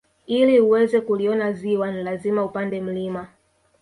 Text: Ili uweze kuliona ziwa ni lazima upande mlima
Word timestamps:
Ili 0.27 0.59
uweze 0.59 1.01
kuliona 1.01 1.51
ziwa 1.53 1.91
ni 1.91 2.03
lazima 2.03 2.45
upande 2.45 2.81
mlima 2.81 3.27